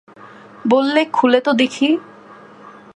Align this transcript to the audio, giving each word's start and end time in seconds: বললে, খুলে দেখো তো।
বললে, 0.69 1.01
খুলে 1.13 1.39
দেখো 1.39 1.51
তো। 1.57 1.89